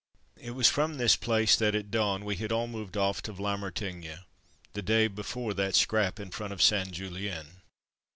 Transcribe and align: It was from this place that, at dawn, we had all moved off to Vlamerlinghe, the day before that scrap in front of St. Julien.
It 0.39 0.55
was 0.55 0.67
from 0.67 0.95
this 0.95 1.15
place 1.15 1.55
that, 1.57 1.75
at 1.75 1.91
dawn, 1.91 2.25
we 2.25 2.35
had 2.37 2.51
all 2.51 2.65
moved 2.67 2.97
off 2.97 3.21
to 3.21 3.33
Vlamerlinghe, 3.33 4.23
the 4.73 4.81
day 4.81 5.07
before 5.07 5.53
that 5.53 5.75
scrap 5.75 6.19
in 6.19 6.31
front 6.31 6.53
of 6.53 6.61
St. 6.63 6.89
Julien. 6.91 7.61